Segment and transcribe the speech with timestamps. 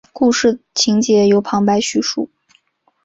[0.11, 2.27] 故事情节由旁白叙述。